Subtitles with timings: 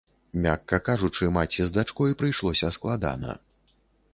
[0.43, 3.37] Мякка кажучы, маці з дачкой прыйшлося складана.